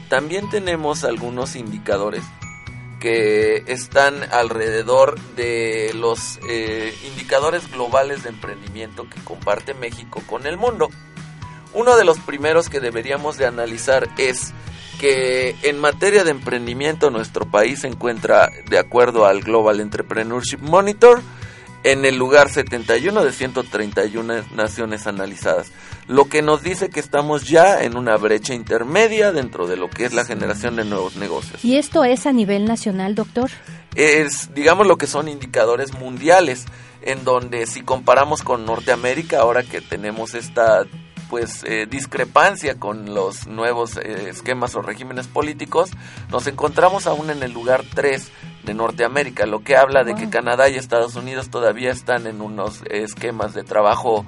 [0.09, 2.23] También tenemos algunos indicadores
[3.01, 10.57] que están alrededor de los eh, indicadores globales de emprendimiento que comparte México con el
[10.57, 10.89] mundo.
[11.75, 14.55] Uno de los primeros que deberíamos de analizar es
[14.99, 21.21] que en materia de emprendimiento nuestro país se encuentra, de acuerdo al Global Entrepreneurship Monitor,
[21.83, 25.71] en el lugar 71 de 131 naciones analizadas,
[26.07, 30.05] lo que nos dice que estamos ya en una brecha intermedia dentro de lo que
[30.05, 31.65] es la generación de nuevos negocios.
[31.65, 33.51] ¿Y esto es a nivel nacional, doctor?
[33.95, 36.67] Es, digamos, lo que son indicadores mundiales,
[37.03, 40.85] en donde si comparamos con Norteamérica, ahora que tenemos esta
[41.31, 45.91] pues eh, discrepancia con los nuevos eh, esquemas o regímenes políticos,
[46.31, 48.31] nos encontramos aún en el lugar 3
[48.63, 52.83] de Norteamérica, lo que habla de que Canadá y Estados Unidos todavía están en unos
[52.91, 54.25] esquemas de trabajo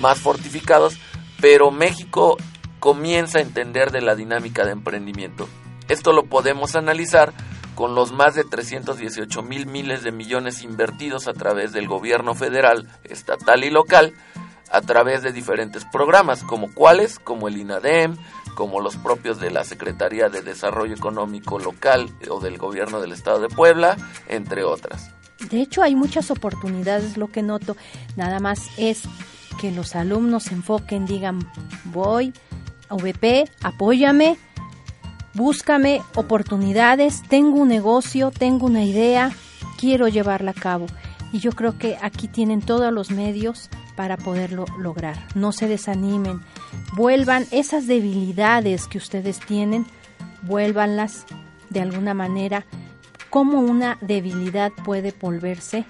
[0.00, 0.98] más fortificados,
[1.40, 2.36] pero México
[2.80, 5.48] comienza a entender de la dinámica de emprendimiento.
[5.88, 7.32] Esto lo podemos analizar
[7.74, 12.88] con los más de 318 mil miles de millones invertidos a través del gobierno federal,
[13.04, 14.14] estatal y local,
[14.70, 18.16] a través de diferentes programas, como cuáles, como el INADEM,
[18.54, 23.40] como los propios de la Secretaría de Desarrollo Económico Local o del Gobierno del Estado
[23.40, 23.96] de Puebla,
[24.28, 25.12] entre otras.
[25.50, 27.76] De hecho, hay muchas oportunidades, lo que noto,
[28.16, 29.02] nada más es
[29.60, 31.38] que los alumnos se enfoquen, digan,
[31.84, 32.32] voy
[32.90, 34.36] VP, apóyame,
[35.34, 39.32] búscame oportunidades, tengo un negocio, tengo una idea,
[39.78, 40.86] quiero llevarla a cabo.
[41.32, 45.16] Y yo creo que aquí tienen todos los medios para poderlo lograr.
[45.34, 46.40] No se desanimen,
[46.94, 49.86] vuelvan esas debilidades que ustedes tienen,
[50.42, 51.26] vuélvanlas
[51.70, 52.64] de alguna manera.
[53.30, 55.84] ¿Cómo una debilidad puede volverse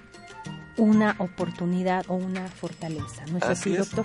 [0.76, 3.24] una oportunidad o una fortaleza?
[3.30, 4.04] ¿No es así, doctor?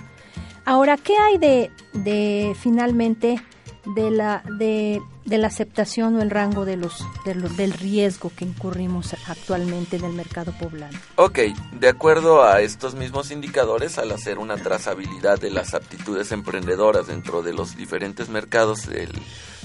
[0.64, 3.42] Ahora, ¿qué hay de, de finalmente
[3.84, 9.96] de la, de, la aceptación o el rango de los, del riesgo que incurrimos actualmente
[9.96, 10.98] en el mercado poblano.
[11.16, 11.38] Ok,
[11.72, 17.42] de acuerdo a estos mismos indicadores, al hacer una trazabilidad de las aptitudes emprendedoras dentro
[17.42, 18.88] de los diferentes mercados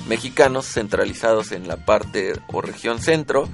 [0.08, 3.48] mexicanos centralizados en la parte o región centro,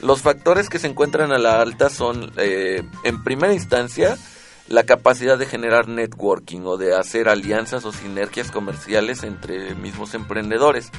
[0.00, 4.16] los factores que se encuentran a la alta son, eh, en primera instancia,
[4.68, 10.90] la capacidad de generar networking o de hacer alianzas o sinergias comerciales entre mismos emprendedores.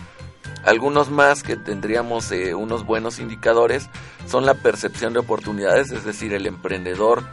[0.64, 3.90] Algunos más que tendríamos eh, unos buenos indicadores
[4.28, 7.24] son la percepción de oportunidades, es decir, el emprendedor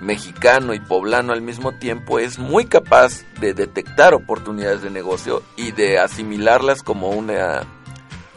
[0.00, 5.72] mexicano y poblano al mismo tiempo es muy capaz de detectar oportunidades de negocio y
[5.72, 7.62] de asimilarlas como una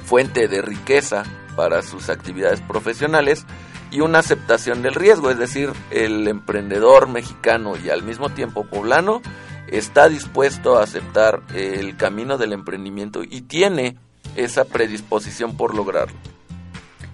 [0.05, 1.23] fuente de riqueza
[1.59, 3.45] para sus actividades profesionales
[3.91, 9.21] y una aceptación del riesgo, es decir, el emprendedor mexicano y al mismo tiempo poblano
[9.67, 13.97] está dispuesto a aceptar el camino del emprendimiento y tiene
[14.37, 16.17] esa predisposición por lograrlo.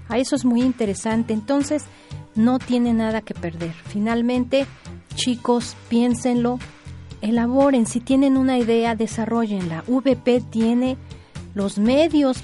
[0.09, 1.85] A eso es muy interesante, entonces
[2.35, 3.73] no tiene nada que perder.
[3.73, 4.67] Finalmente,
[5.15, 6.59] chicos, piénsenlo,
[7.21, 9.83] elaboren, si tienen una idea, desarrollenla.
[9.87, 10.97] VP tiene
[11.55, 12.37] los medios,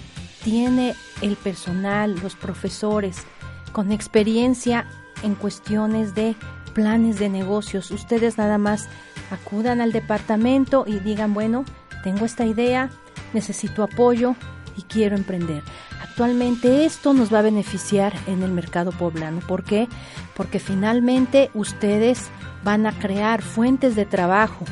[0.43, 3.23] tiene el personal, los profesores,
[3.71, 4.85] con experiencia
[5.23, 6.35] en cuestiones de
[6.73, 7.91] planes de negocios.
[7.91, 8.87] Ustedes nada más
[9.29, 11.65] acudan al departamento y digan, bueno,
[12.03, 12.89] tengo esta idea,
[13.33, 14.35] necesito apoyo
[14.77, 15.63] y quiero emprender.
[16.01, 19.39] Actualmente esto nos va a beneficiar en el mercado poblano.
[19.39, 19.87] ¿Por qué?
[20.35, 22.29] Porque finalmente ustedes
[22.63, 24.65] van a crear fuentes de trabajo.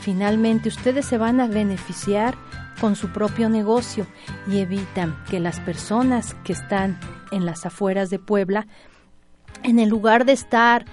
[0.00, 2.34] Finalmente ustedes se van a beneficiar
[2.82, 4.08] con su propio negocio
[4.50, 6.98] y evitan que las personas que están
[7.30, 8.66] en las afueras de Puebla,
[9.62, 10.84] en el lugar de estar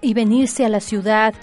[0.00, 1.34] y venirse a la ciudad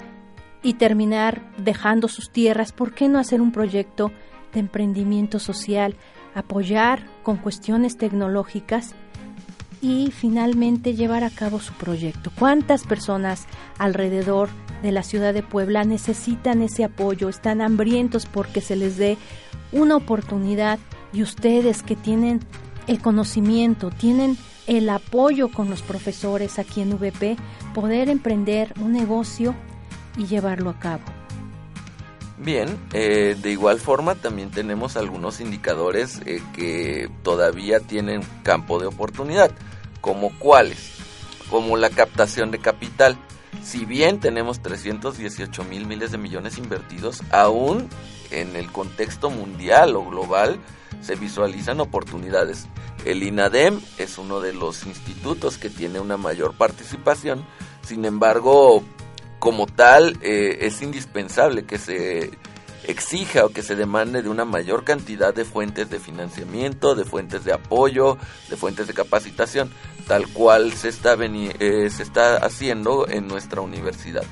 [0.62, 4.12] y terminar dejando sus tierras, ¿por qué no hacer un proyecto
[4.52, 5.96] de emprendimiento social,
[6.34, 8.94] apoyar con cuestiones tecnológicas
[9.80, 12.30] y finalmente llevar a cabo su proyecto?
[12.38, 13.46] ¿Cuántas personas
[13.78, 14.50] alrededor
[14.82, 19.16] de la ciudad de Puebla necesitan ese apoyo, están hambrientos porque se les dé
[19.72, 20.78] una oportunidad
[21.12, 22.40] y ustedes que tienen
[22.86, 27.36] el conocimiento, tienen el apoyo con los profesores aquí en VP,
[27.74, 29.54] poder emprender un negocio
[30.16, 31.04] y llevarlo a cabo.
[32.38, 38.86] Bien, eh, de igual forma también tenemos algunos indicadores eh, que todavía tienen campo de
[38.86, 39.50] oportunidad,
[40.02, 40.92] como cuáles,
[41.48, 43.16] como la captación de capital.
[43.62, 47.88] Si bien tenemos 318 mil miles de millones invertidos, aún
[48.30, 50.58] en el contexto mundial o global
[51.00, 52.66] se visualizan oportunidades.
[53.04, 57.44] El INADEM es uno de los institutos que tiene una mayor participación,
[57.82, 58.82] sin embargo,
[59.38, 62.30] como tal, eh, es indispensable que se
[62.84, 67.44] exija o que se demande de una mayor cantidad de fuentes de financiamiento, de fuentes
[67.44, 68.16] de apoyo,
[68.48, 69.70] de fuentes de capacitación,
[70.06, 74.24] tal cual se está, eh, se está haciendo en nuestra universidad.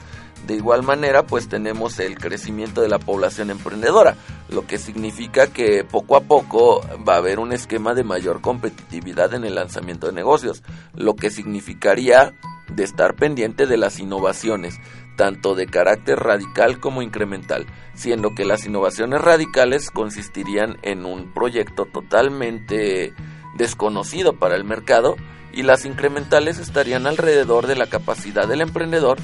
[0.46, 4.16] De igual manera, pues tenemos el crecimiento de la población emprendedora,
[4.50, 9.32] lo que significa que poco a poco va a haber un esquema de mayor competitividad
[9.32, 10.62] en el lanzamiento de negocios,
[10.94, 12.34] lo que significaría
[12.68, 14.78] de estar pendiente de las innovaciones,
[15.16, 21.86] tanto de carácter radical como incremental, siendo que las innovaciones radicales consistirían en un proyecto
[21.86, 23.14] totalmente
[23.56, 25.16] desconocido para el mercado
[25.54, 29.18] y las incrementales estarían alrededor de la capacidad del emprendedor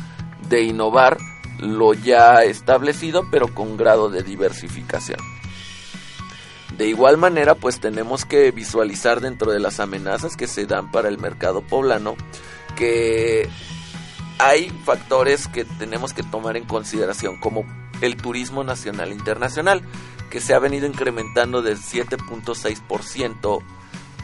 [0.49, 1.18] de innovar
[1.59, 5.18] lo ya establecido pero con grado de diversificación.
[6.76, 11.09] De igual manera, pues tenemos que visualizar dentro de las amenazas que se dan para
[11.09, 12.16] el mercado poblano
[12.76, 13.49] que
[14.39, 17.66] hay factores que tenemos que tomar en consideración, como
[18.01, 19.83] el turismo nacional e internacional,
[20.31, 23.62] que se ha venido incrementando del 7.6%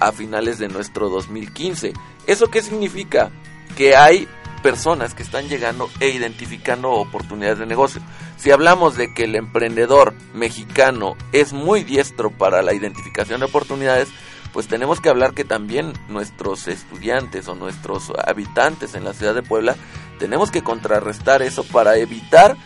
[0.01, 1.93] a finales de nuestro 2015.
[2.27, 3.31] ¿Eso qué significa?
[3.77, 4.29] Que hay
[4.63, 8.01] personas que están llegando e identificando oportunidades de negocio.
[8.37, 14.09] Si hablamos de que el emprendedor mexicano es muy diestro para la identificación de oportunidades,
[14.53, 19.43] pues tenemos que hablar que también nuestros estudiantes o nuestros habitantes en la ciudad de
[19.43, 19.77] Puebla
[20.19, 22.57] tenemos que contrarrestar eso para evitar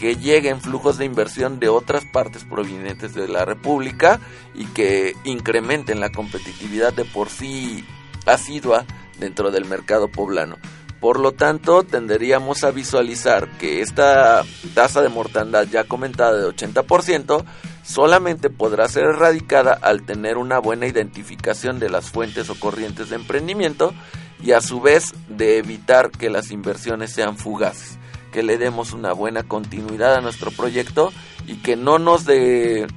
[0.00, 4.18] que lleguen flujos de inversión de otras partes provenientes de la República
[4.54, 7.84] y que incrementen la competitividad de por sí
[8.24, 8.86] asidua
[9.18, 10.56] dentro del mercado poblano.
[11.00, 14.42] Por lo tanto, tenderíamos a visualizar que esta
[14.74, 17.44] tasa de mortandad ya comentada de 80%
[17.82, 23.16] solamente podrá ser erradicada al tener una buena identificación de las fuentes o corrientes de
[23.16, 23.94] emprendimiento
[24.42, 27.98] y a su vez de evitar que las inversiones sean fugaces,
[28.32, 31.12] que le demos una buena continuidad a nuestro proyecto
[31.46, 32.26] y que no nos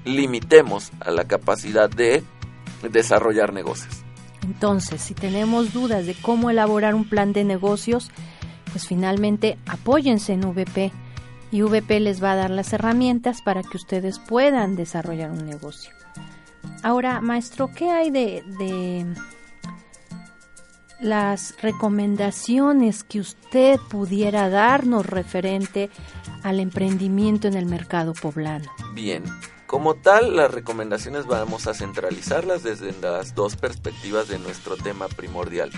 [0.05, 2.23] limitemos a la capacidad de
[2.89, 4.03] desarrollar negocios.
[4.43, 8.11] Entonces, si tenemos dudas de cómo elaborar un plan de negocios,
[8.71, 10.91] pues finalmente apóyense en VP
[11.51, 15.93] y VP les va a dar las herramientas para que ustedes puedan desarrollar un negocio.
[16.81, 19.05] Ahora, maestro, ¿qué hay de, de
[21.03, 25.89] las recomendaciones que usted pudiera darnos referente
[26.43, 28.71] al emprendimiento en el mercado poblano?
[28.93, 29.23] Bien,
[29.67, 35.71] como tal, las recomendaciones vamos a centralizarlas desde las dos perspectivas de nuestro tema primordial.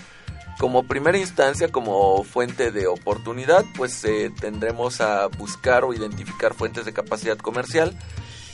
[0.60, 6.86] Como primera instancia, como fuente de oportunidad, pues eh, tendremos a buscar o identificar fuentes
[6.86, 7.98] de capacidad comercial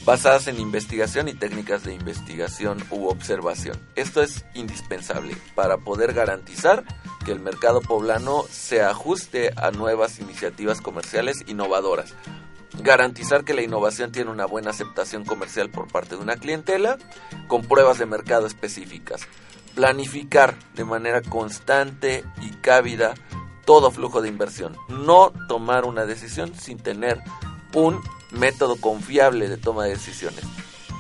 [0.06, 3.80] basadas en investigación y técnicas de investigación u observación.
[3.96, 6.84] Esto es indispensable para poder garantizar
[7.26, 12.16] que el mercado poblano se ajuste a nuevas iniciativas comerciales innovadoras.
[12.82, 16.98] Garantizar que la innovación tiene una buena aceptación comercial por parte de una clientela
[17.48, 19.28] con pruebas de mercado específicas
[19.76, 23.14] planificar de manera constante y cávida
[23.66, 24.76] todo flujo de inversión.
[24.90, 27.22] No tomar una decisión sin tener
[27.74, 28.02] un
[28.32, 30.44] método confiable de toma de decisiones.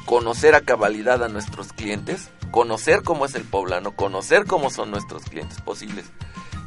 [0.05, 5.23] Conocer a cabalidad a nuestros clientes, conocer cómo es el poblano, conocer cómo son nuestros
[5.23, 6.05] clientes posibles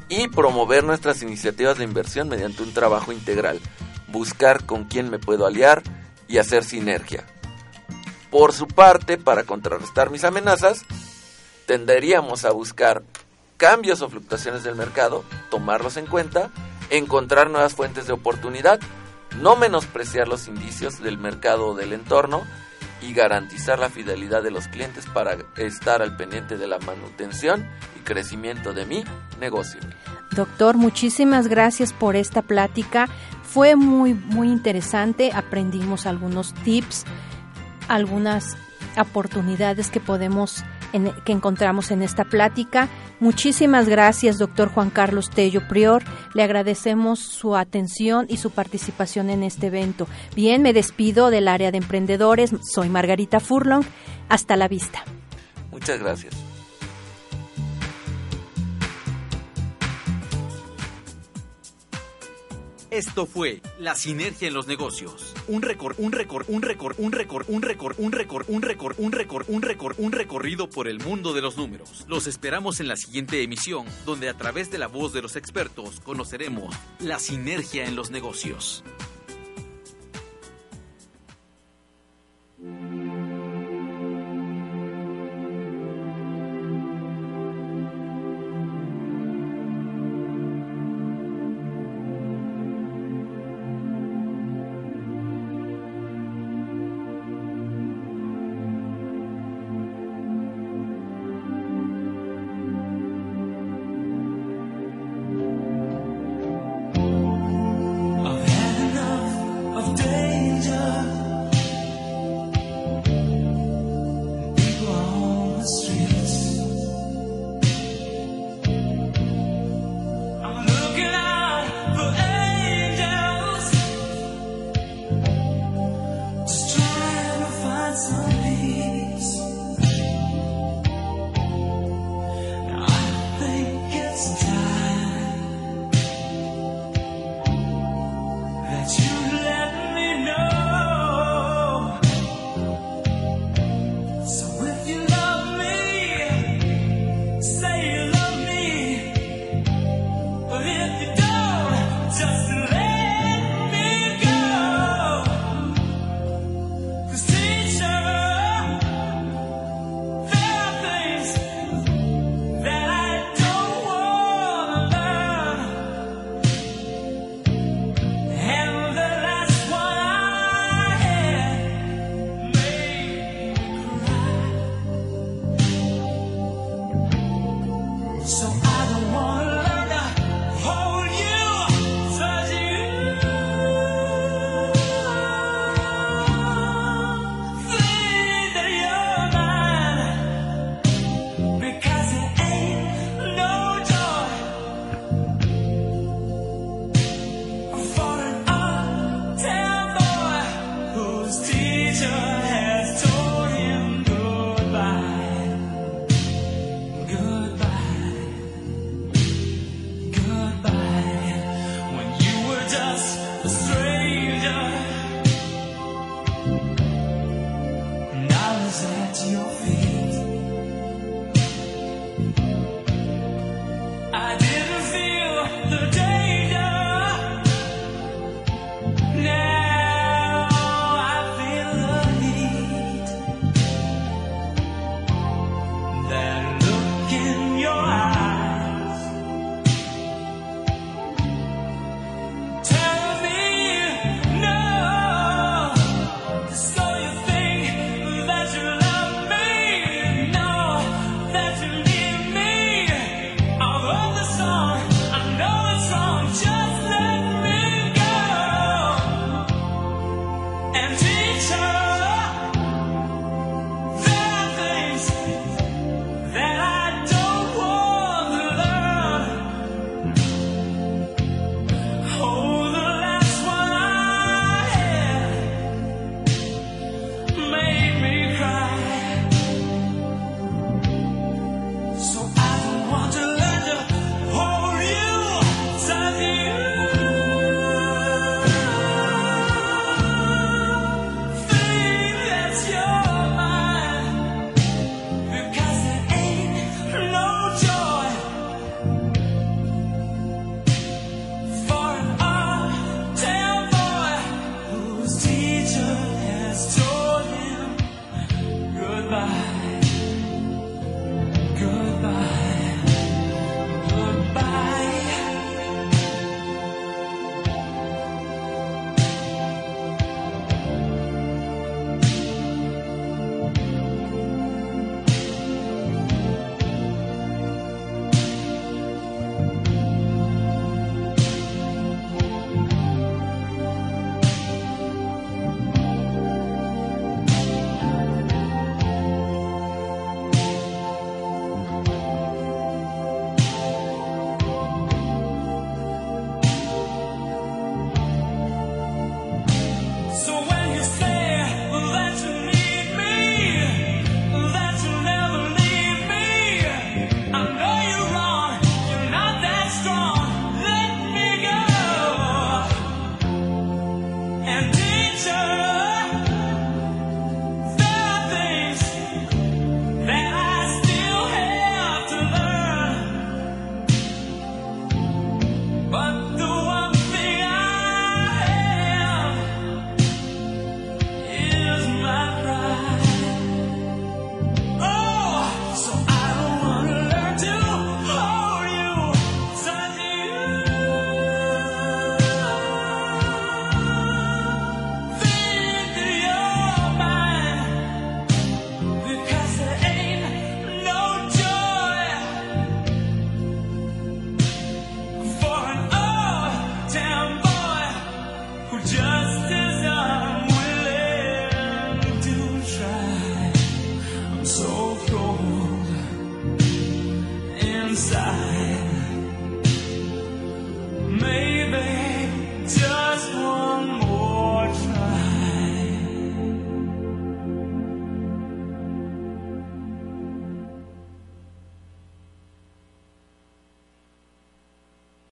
[0.08, 3.60] y promover nuestras iniciativas de inversión mediante un trabajo integral.
[4.08, 5.82] Buscar con quién me puedo aliar
[6.28, 7.26] y hacer sinergia.
[8.30, 10.82] Por su parte, para contrarrestar mis amenazas,
[11.66, 13.02] tenderíamos a buscar
[13.56, 16.50] cambios o fluctuaciones del mercado, tomarlos en cuenta,
[16.90, 18.80] encontrar nuevas fuentes de oportunidad,
[19.40, 22.42] no menospreciar los indicios del mercado o del entorno
[23.02, 27.66] y garantizar la fidelidad de los clientes para estar al pendiente de la manutención
[27.96, 29.04] y crecimiento de mi
[29.40, 29.80] negocio.
[30.30, 33.08] Doctor, muchísimas gracias por esta plática.
[33.42, 37.04] Fue muy muy interesante, aprendimos algunos tips,
[37.88, 38.56] algunas
[38.96, 40.64] oportunidades que podemos
[41.24, 42.88] que encontramos en esta plática.
[43.20, 46.02] Muchísimas gracias, doctor Juan Carlos Tello Prior.
[46.34, 50.06] Le agradecemos su atención y su participación en este evento.
[50.34, 52.50] Bien, me despido del área de emprendedores.
[52.62, 53.84] Soy Margarita Furlong.
[54.28, 55.04] Hasta la vista.
[55.70, 56.34] Muchas gracias.
[62.90, 67.44] Esto fue La Sinergia en los Negocios un récord, un récord, un récord, un récord,
[67.48, 71.32] un récord, un récord, un récord, un récord, un récord, un recorrido por el mundo
[71.32, 72.04] de los números.
[72.08, 76.00] Los esperamos en la siguiente emisión, donde a través de la voz de los expertos
[76.00, 78.84] conoceremos la sinergia en los negocios.